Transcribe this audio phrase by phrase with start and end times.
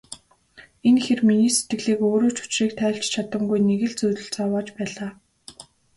[0.87, 5.11] Энэ хэр миний сэтгэлийг өөрөө ч учрыг тайлж чадамгүй нэг л зүйл зовоож байлаа.